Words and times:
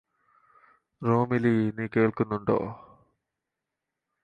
റോമിലീ 1.01 1.53
നീ 1.77 1.85
കേള്ക്കുന്നുണ്ടോ 1.87 2.57